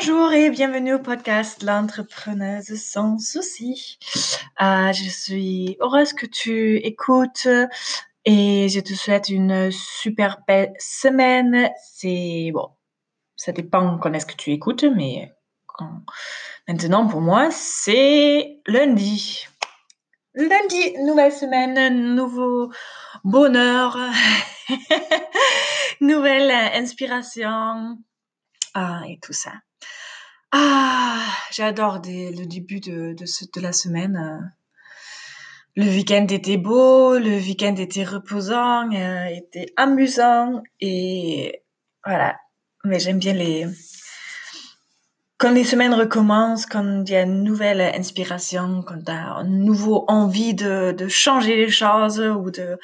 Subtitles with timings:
[0.00, 3.98] Bonjour et bienvenue au podcast L'entrepreneuse sans souci.
[4.62, 7.48] Euh, je suis heureuse que tu écoutes
[8.24, 11.70] et je te souhaite une super belle semaine.
[11.82, 12.68] C'est bon,
[13.34, 15.32] ça dépend quand est-ce que tu écoutes, mais
[16.68, 19.48] maintenant pour moi c'est lundi.
[20.34, 22.70] Lundi, nouvelle semaine, nouveau
[23.24, 23.98] bonheur,
[26.00, 27.98] nouvelle inspiration
[28.74, 29.54] ah, et tout ça.
[30.52, 31.20] Ah,
[31.52, 34.16] j'adore le début de, de, la semaine.
[34.16, 34.46] Euh.
[35.76, 41.62] Le week-end était beau, le week-end était reposant, euh, était amusant et
[42.04, 42.36] voilà.
[42.84, 43.66] Mais j'aime bien les
[45.38, 49.44] quand les semaines recommencent, quand il y a une nouvelle inspiration, quand tu as un
[49.44, 52.76] nouveau envie de, de changer les choses ou de,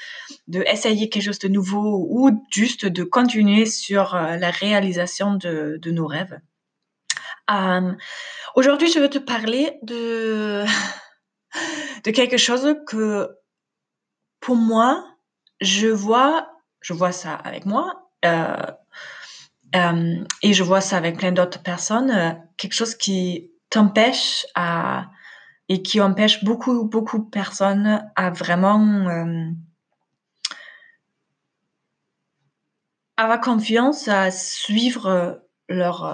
[0.46, 5.78] de essayer quelque chose de nouveau ou juste de continuer sur euh, la réalisation de,
[5.82, 6.38] de nos rêves.
[8.54, 10.64] Aujourd'hui, je veux te parler de,
[12.04, 13.28] de quelque chose que
[14.40, 15.04] pour moi,
[15.60, 16.48] je vois,
[16.80, 18.56] je vois ça avec moi, euh,
[20.42, 25.06] et je vois ça avec plein d'autres personnes, euh, quelque chose qui t'empêche à
[25.68, 29.50] et qui empêche beaucoup beaucoup de personnes à vraiment euh,
[33.16, 36.04] avoir confiance à suivre leur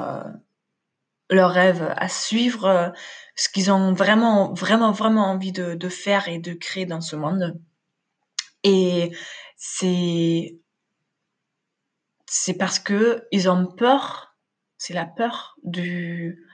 [1.30, 2.92] leur rêve, à suivre
[3.36, 7.16] ce qu'ils ont vraiment vraiment vraiment envie de, de faire et de créer dans ce
[7.16, 7.58] monde.
[8.64, 9.12] Et
[9.56, 10.58] c'est
[12.26, 14.36] c'est parce que ils ont peur.
[14.78, 16.46] C'est la peur du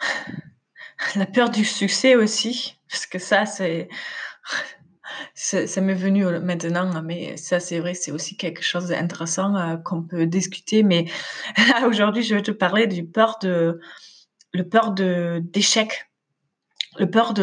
[1.16, 3.88] la peur du succès aussi, parce que ça c'est
[5.34, 10.02] ça, m'est venu maintenant, mais ça c'est vrai, c'est aussi quelque chose d'intéressant euh, qu'on
[10.02, 10.82] peut discuter.
[10.82, 11.06] Mais
[11.86, 13.80] aujourd'hui, je vais te parler du peur de
[14.52, 16.10] le peur d'échec,
[16.98, 17.34] le peur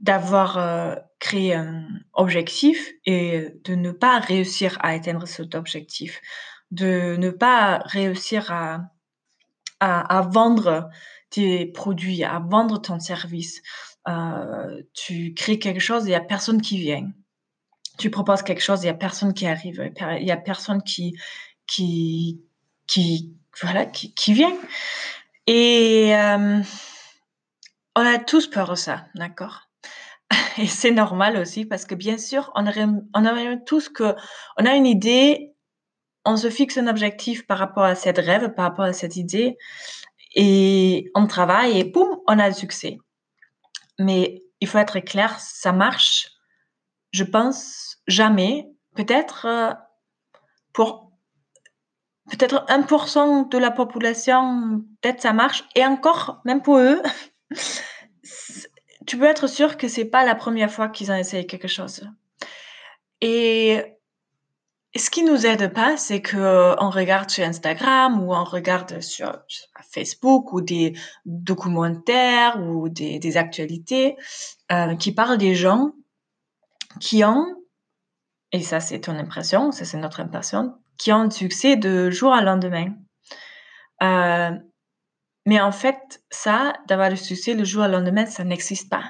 [0.00, 6.20] d'avoir euh, créé un objectif et de ne pas réussir à atteindre cet objectif,
[6.70, 8.80] de ne pas réussir à,
[9.80, 10.90] à, vendre
[11.30, 13.62] tes produits, à vendre ton service.
[14.08, 17.10] Euh, tu crées quelque chose et il n'y a personne qui vient.
[17.98, 21.14] Tu proposes quelque chose, il n'y a personne qui arrive, il n'y a personne qui,
[21.66, 22.40] qui,
[22.86, 24.56] qui, voilà, qui vient.
[25.46, 26.60] Et euh,
[27.96, 29.62] on a tous peur de ça, d'accord?
[30.58, 34.14] Et c'est normal aussi parce que bien sûr, on aurait, on aurait tous que,
[34.58, 35.54] on a une idée,
[36.24, 39.56] on se fixe un objectif par rapport à cette rêve, par rapport à cette idée,
[40.34, 42.98] et on travaille et boum, on a le succès.
[43.98, 46.30] Mais il faut être clair, ça marche,
[47.12, 48.68] je pense, jamais.
[48.94, 49.72] Peut-être euh,
[50.72, 51.12] pour
[52.30, 57.02] peut-être 1% de la population, peut-être ça marche, et encore, même pour eux,
[59.06, 62.06] tu peux être sûr que c'est pas la première fois qu'ils ont essayé quelque chose.
[63.20, 63.97] Et
[64.98, 69.00] ce qui nous aide pas, c'est que euh, on regarde sur Instagram ou on regarde
[69.00, 69.42] sur
[69.90, 70.94] Facebook ou des
[71.26, 74.16] documentaires ou des, actualités
[74.72, 75.92] euh, qui parlent des gens
[77.00, 77.46] qui ont,
[78.52, 82.32] et ça c'est ton impression, ça c'est notre impression, qui ont un succès de jour
[82.32, 82.94] à lendemain.
[84.02, 84.50] Euh,
[85.46, 89.04] mais en fait, ça, d'avoir le succès le jour au lendemain, ça n'existe pas.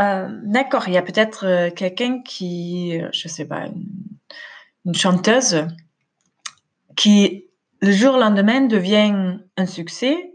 [0.00, 3.86] Euh, d'accord, il y a peut-être quelqu'un qui, je sais pas, une,
[4.92, 5.66] chanteuse
[6.96, 7.46] qui,
[7.80, 10.32] le jour lendemain, devient un succès,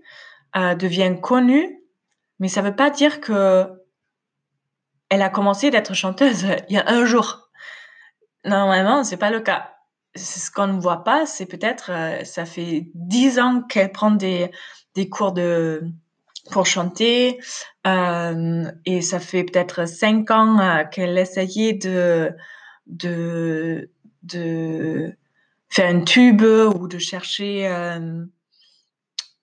[0.56, 1.80] devient connue,
[2.40, 3.68] mais ça ne veut pas dire que
[5.10, 7.50] elle a commencé d'être chanteuse il y a un jour.
[8.46, 9.74] Normalement, c'est pas le cas.
[10.16, 11.92] Ce qu'on ne voit pas, c'est peut-être,
[12.24, 14.52] ça fait dix ans qu'elle prend des,
[14.96, 15.84] des cours de
[16.52, 17.40] pour chanter
[17.88, 22.32] euh, et ça fait peut-être cinq ans euh, qu'elle essayait de
[22.88, 23.92] de
[24.32, 25.14] de
[25.70, 28.26] faire un tube ou de chercher euh,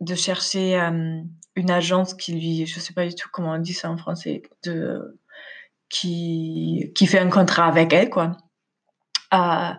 [0.00, 1.20] de chercher euh,
[1.54, 4.42] une agence qui lui je sais pas du tout comment on dit ça en français
[4.64, 5.18] de
[5.88, 8.36] qui qui fait un contrat avec elle quoi
[9.34, 9.72] euh,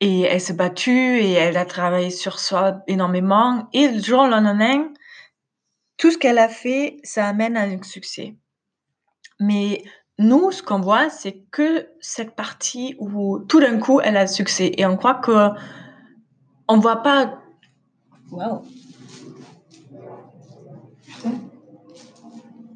[0.00, 3.68] et elle s'est battue et elle a travaillé sur soi énormément.
[3.72, 4.92] Et le jour au lendemain,
[5.96, 8.36] tout ce qu'elle a fait, ça amène à un succès.
[9.40, 9.82] Mais
[10.18, 14.72] nous, ce qu'on voit, c'est que cette partie où tout d'un coup, elle a succès.
[14.76, 15.48] Et on croit que
[16.68, 17.38] on voit pas.
[18.30, 18.64] Wow.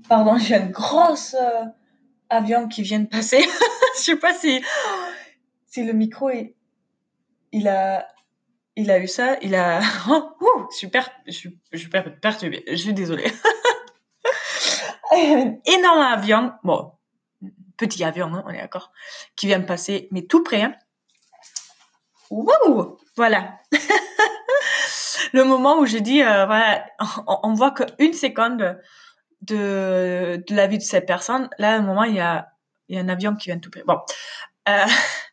[0.09, 1.65] Pardon, j'ai un gros euh,
[2.29, 3.41] avion qui vient de passer.
[3.97, 4.63] Je sais pas si,
[5.67, 6.55] si le micro est
[7.53, 8.07] il a,
[8.77, 11.89] il a eu ça, il a, oh, super, je suis
[12.21, 12.65] perturbée.
[12.69, 13.31] Je suis désolée.
[15.67, 16.93] énorme avion, bon,
[17.79, 18.93] petit avion, hein, on est d'accord,
[19.37, 20.63] qui vient de passer, mais tout près.
[20.63, 20.75] Hein.
[23.17, 23.59] Voilà.
[25.33, 26.85] le moment où je dis, euh, voilà,
[27.27, 28.79] on, voit qu'une seconde
[29.43, 32.49] de, la vie de cette personne, là, à un moment, il y a,
[32.89, 33.83] y a un avion qui vient tout près.
[33.87, 33.99] Bon.
[34.69, 34.85] Euh,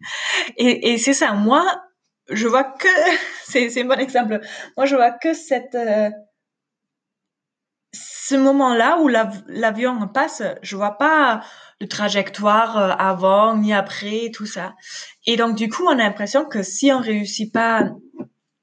[0.57, 1.33] et, c'est ça.
[1.33, 1.65] Moi,
[2.29, 2.87] je vois que,
[3.43, 4.39] c'est, c'est un bon exemple.
[4.77, 6.09] Moi, je vois que cette, euh,
[7.93, 11.43] ce moment-là où l'avion passe, je vois pas
[11.81, 14.75] de trajectoire euh, avant ni après, tout ça.
[15.25, 17.89] Et donc, du coup, on a l'impression que si on réussit pas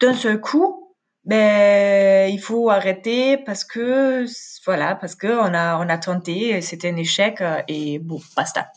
[0.01, 0.95] d'un seul coup,
[1.25, 4.25] ben, il faut arrêter parce que,
[4.65, 8.73] voilà, parce que on a, on a tenté, c'était un échec euh, et bon, basta.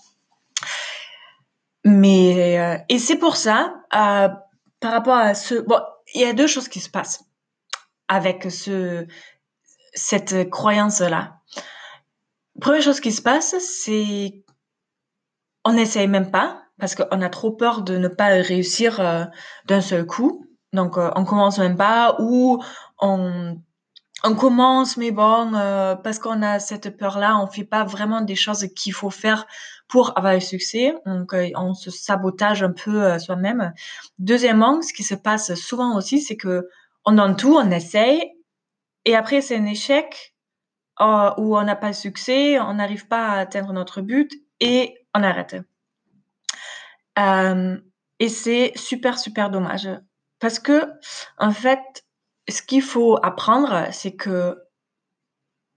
[1.84, 5.80] Mais, euh, et c'est pour ça, par rapport à ce, bon,
[6.14, 7.24] il y a deux choses qui se passent
[8.08, 9.08] avec ce,
[9.94, 11.40] cette croyance-là.
[12.60, 14.44] Première chose qui se passe, c'est
[15.66, 19.26] on n'essaye même pas parce qu'on a trop peur de ne pas réussir euh,
[19.66, 20.46] d'un seul coup.
[20.74, 22.62] Donc euh, on commence même pas ou
[23.00, 23.58] on
[24.24, 28.36] on commence mais bon euh, parce qu'on a cette peur-là, on fait pas vraiment des
[28.36, 29.46] choses qu'il faut faire
[29.88, 30.96] pour avoir le succès.
[31.06, 33.74] Donc on se sabotage un peu soi-même.
[34.18, 36.68] Deuxièmement, ce qui se passe souvent aussi, c'est que
[37.06, 38.36] on donne tout, on essaye
[39.06, 40.35] et après, c'est un échec
[41.02, 44.98] euh, où on n'a pas de succès, on n'arrive pas à atteindre notre but et
[45.14, 45.58] on arrête.
[47.20, 47.78] Euh,
[48.20, 49.90] et c'est super, super dommage.
[50.40, 50.92] Parce que,
[51.38, 52.06] en fait,
[52.50, 54.58] ce qu'il faut apprendre, c'est que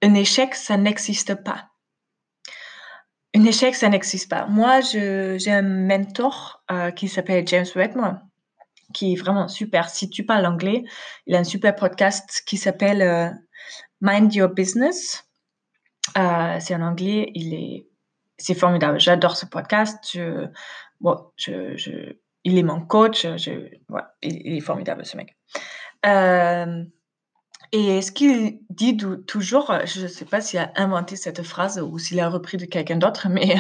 [0.03, 1.71] un échec, ça n'existe pas.
[3.35, 4.47] Un échec, ça n'existe pas.
[4.47, 8.19] Moi, j'ai un mentor euh, qui s'appelle James Wedmore
[8.93, 9.89] qui est vraiment super.
[9.89, 10.85] Si tu parles anglais,
[11.27, 13.31] il a un super podcast qui s'appelle euh,
[14.01, 15.25] Mind Your Business.
[16.17, 17.87] Euh, c'est en anglais, il est,
[18.39, 18.99] c'est formidable.
[19.01, 20.15] J'adore ce podcast.
[20.15, 20.51] Il
[22.45, 23.25] est mon coach.
[23.25, 25.37] Il, est formidable ce mec.
[26.07, 26.85] Euh,
[27.73, 28.97] et ce qu'il dit
[29.27, 32.65] toujours, je ne sais pas s'il a inventé cette phrase ou s'il a repris de
[32.65, 33.57] quelqu'un d'autre, mais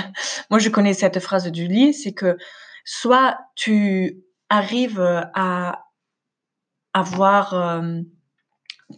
[0.50, 2.38] moi je connais cette phrase du lit, c'est que
[2.84, 5.00] soit tu arrives
[5.34, 5.84] à
[6.94, 8.00] avoir, euh,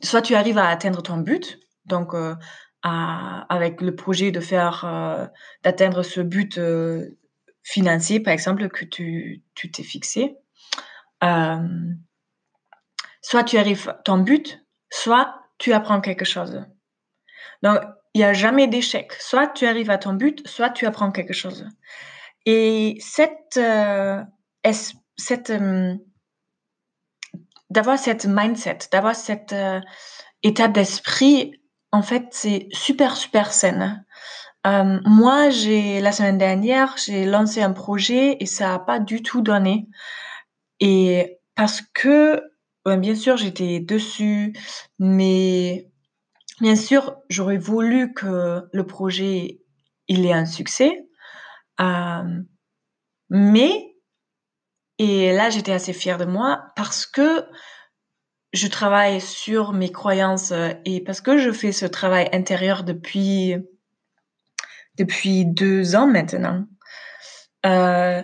[0.02, 2.34] soit tu arrives à atteindre ton but, donc euh,
[2.82, 5.30] avec le projet de faire,
[5.62, 6.58] d'atteindre ce but
[7.62, 10.36] financier, par exemple, que tu tu t'es fixé.
[13.22, 16.64] soit tu arrives à ton but, soit tu apprends quelque chose.
[17.62, 17.80] Donc,
[18.14, 19.12] il n'y a jamais d'échec.
[19.14, 21.66] Soit tu arrives à ton but, soit tu apprends quelque chose.
[22.46, 24.22] Et cette euh,
[25.16, 25.94] cette euh,
[27.70, 29.80] d'avoir cette mindset, d'avoir cette euh,
[30.42, 31.60] état d'esprit,
[31.92, 34.04] en fait, c'est super super saine.
[34.66, 39.22] Euh, moi, j'ai la semaine dernière, j'ai lancé un projet et ça a pas du
[39.22, 39.88] tout donné.
[40.80, 42.42] Et parce que,
[42.86, 44.54] bien sûr, j'étais dessus,
[44.98, 45.90] mais
[46.60, 49.60] bien sûr, j'aurais voulu que le projet
[50.08, 51.06] il ait un succès.
[51.80, 52.42] Euh,
[53.30, 53.89] mais
[55.02, 57.46] et là, j'étais assez fière de moi parce que
[58.52, 63.56] je travaille sur mes croyances euh, et parce que je fais ce travail intérieur depuis
[64.98, 66.66] depuis deux ans maintenant.
[67.64, 68.22] Euh,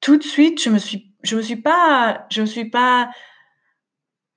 [0.00, 3.08] tout de suite, je me suis je me suis pas je me suis pas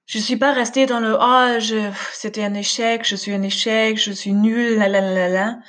[0.06, 4.12] je suis pas restée dans le oh c'était un échec, je suis un échec, je
[4.12, 5.60] suis nulle, la la la la.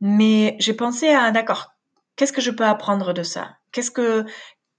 [0.00, 1.74] Mais j'ai pensé à d'accord,
[2.14, 3.56] qu'est-ce que je peux apprendre de ça?
[3.74, 4.24] Qu'est-ce que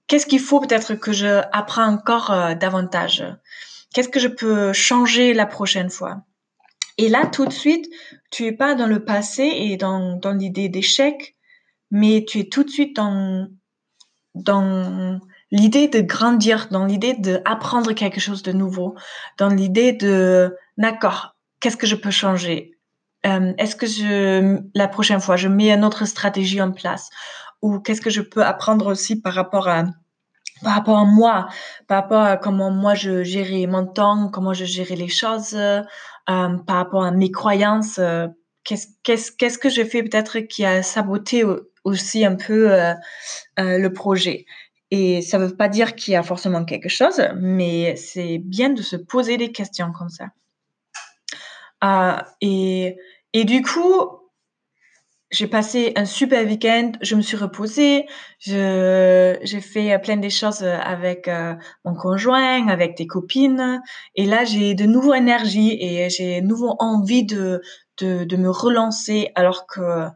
[0.08, 3.24] qu'est-ce qu'il faut peut-être que je apprends encore euh, davantage?
[3.92, 6.22] Qu'est-ce que je peux changer la prochaine fois?
[6.98, 7.86] Et là, tout de suite,
[8.30, 11.36] tu es pas dans le passé et dans, dans l'idée d'échec,
[11.90, 13.48] mais tu es tout de suite dans
[14.34, 18.94] dans l'idée de grandir, dans l'idée d'apprendre quelque chose de nouveau,
[19.38, 22.72] dans l'idée de d'accord, qu'est-ce que je peux changer?
[23.26, 27.10] Euh, Est-ce que je la prochaine fois je mets une autre stratégie en place?
[27.62, 29.84] Ou qu'est-ce que je peux apprendre aussi par rapport à
[30.62, 31.48] par rapport à moi,
[31.86, 35.82] par rapport à comment moi je gérais mon temps, comment je gérais les choses, euh,
[36.26, 38.26] par rapport à mes croyances, euh,
[38.64, 41.44] qu'est-ce qu'est-ce qu'est-ce que j'ai fait peut-être qui a saboté
[41.84, 42.94] aussi un peu euh,
[43.60, 44.46] euh, le projet.
[44.90, 48.82] Et ça veut pas dire qu'il y a forcément quelque chose, mais c'est bien de
[48.82, 50.26] se poser des questions comme ça.
[52.40, 52.96] Et,
[53.32, 54.25] et du coup,
[55.30, 58.06] j'ai passé un super week-end, je me suis reposée,
[58.38, 61.54] j'ai fait plein de choses avec euh,
[61.84, 63.82] mon conjoint, avec des copines
[64.14, 67.60] et là j'ai de nouveau énergie et j'ai de nouveau envie de,
[67.98, 70.06] de de me relancer alors que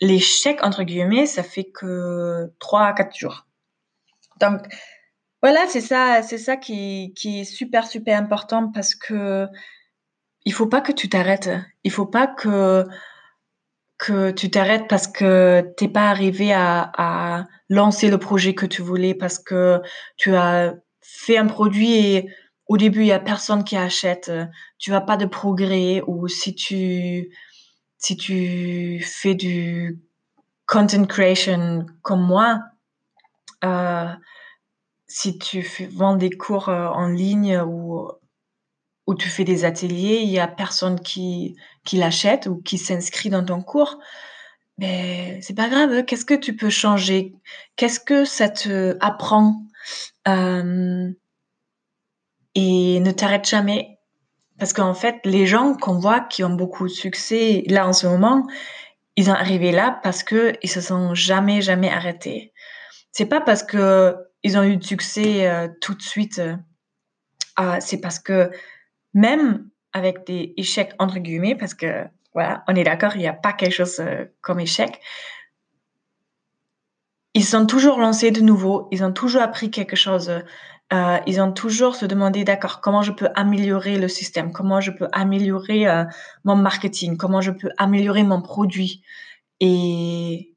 [0.00, 3.46] l'échec entre guillemets, ça fait que trois à quatre jours.
[4.40, 4.60] Donc
[5.42, 9.48] voilà, c'est ça c'est ça qui qui est super super important parce que
[10.44, 11.50] il faut pas que tu t'arrêtes.
[11.84, 12.86] Il faut pas que
[14.02, 19.14] que tu t'arrêtes parce que t'es pas arrivé à, lancer le projet que tu voulais
[19.14, 19.80] parce que
[20.18, 22.28] tu as fait un produit et
[22.66, 24.30] au début il y a personne qui achète,
[24.78, 27.30] tu vas pas de progrès ou si tu
[27.96, 30.00] si tu fais du
[30.66, 32.60] content creation comme moi,
[33.64, 34.08] euh,
[35.06, 35.62] si tu
[35.94, 38.10] vends des cours euh, en ligne ou
[39.06, 43.30] où tu fais des ateliers, il y a personne qui, qui l'achète ou qui s'inscrit
[43.30, 43.98] dans ton cours,
[44.78, 46.04] mais c'est pas grave.
[46.04, 47.34] Qu'est-ce que tu peux changer?
[47.76, 49.62] Qu'est-ce que ça te apprend?
[50.28, 51.10] Euh,
[52.54, 53.98] Et ne t'arrête jamais.
[54.58, 58.06] Parce qu'en fait, les gens qu'on voit qui ont beaucoup de succès là en ce
[58.06, 58.46] moment,
[59.16, 62.52] ils sont arrivés là parce que ils se sont jamais jamais arrêtés.
[63.12, 66.40] C'est pas parce que ils ont eu de succès euh, tout de suite.
[67.60, 68.50] Euh, c'est parce que
[69.14, 73.32] même avec des échecs entre guillemets, parce que voilà, on est d'accord, il n'y a
[73.32, 75.00] pas quelque chose euh, comme échec.
[77.34, 80.30] Ils sont toujours lancés de nouveau, ils ont toujours appris quelque chose,
[80.92, 84.90] euh, ils ont toujours se demandé, d'accord, comment je peux améliorer le système, comment je
[84.90, 86.04] peux améliorer euh,
[86.44, 89.02] mon marketing, comment je peux améliorer mon produit.
[89.60, 90.54] Et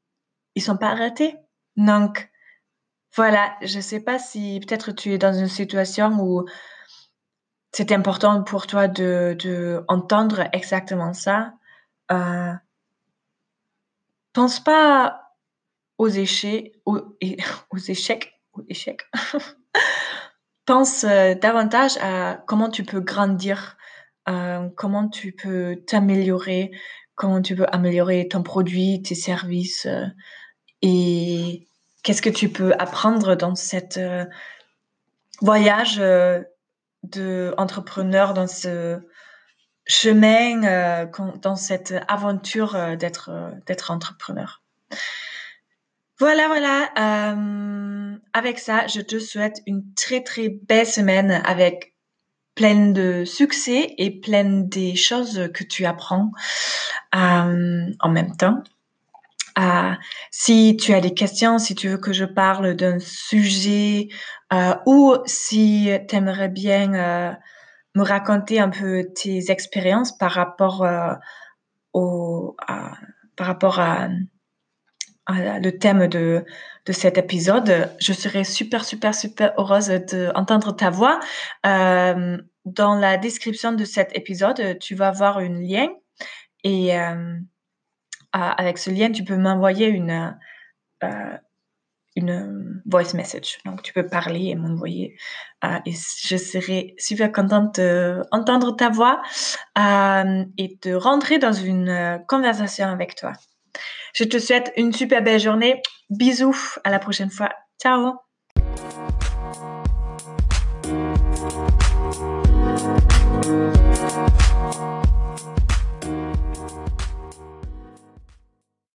[0.54, 1.36] ils sont pas arrêtés.
[1.76, 2.30] Donc,
[3.14, 6.44] voilà, je sais pas si peut-être tu es dans une situation où
[7.72, 11.52] c'est important pour toi de, de entendre exactement ça.
[12.10, 12.52] Euh,
[14.32, 15.34] pense pas
[15.98, 17.04] aux échecs, aux,
[17.78, 19.02] échecs, aux échecs.
[20.66, 23.76] pense euh, davantage à comment tu peux grandir,
[24.28, 26.70] euh, comment tu peux t'améliorer,
[27.14, 29.86] comment tu peux améliorer ton produit, tes services
[30.82, 31.68] et
[32.02, 34.00] qu'est-ce que tu peux apprendre dans cette
[35.40, 36.00] voyage
[37.10, 39.00] de entrepreneur dans ce
[39.86, 41.06] chemin, euh,
[41.40, 44.62] dans cette aventure euh, d'être euh, d'être entrepreneur.
[46.18, 48.16] Voilà, voilà.
[48.32, 51.94] Avec ça, je te souhaite une très très belle semaine avec
[52.54, 56.30] plein de succès et plein des choses que tu apprends
[57.12, 58.62] en même temps.
[60.30, 64.08] Si tu as des questions, si tu veux que je parle d'un sujet
[64.86, 67.32] ou si tu aimerais bien euh,
[67.94, 71.14] me raconter un peu tes expériences par rapport euh,
[71.92, 72.92] au à,
[73.36, 74.08] par rapport à,
[75.26, 76.44] à, le thème de
[76.86, 81.18] de cet épisode, je serais super super super heureuse d'entendre ta voix.
[81.64, 85.88] Euh, dans la description de cet épisode, tu vas voir un lien
[86.64, 87.36] et euh,
[88.32, 90.36] avec ce lien, tu peux m'envoyer une,
[91.04, 91.38] euh,
[92.16, 93.58] une voice message.
[93.64, 95.16] Donc, tu peux parler et m'envoyer.
[95.64, 99.22] Euh, et je serai super contente d'entendre ta voix
[99.78, 103.32] euh, et de rentrer dans une euh, conversation avec toi.
[104.14, 105.82] Je te souhaite une super belle journée.
[106.10, 106.76] Bisous.
[106.84, 107.50] À la prochaine fois.
[107.80, 108.25] Ciao.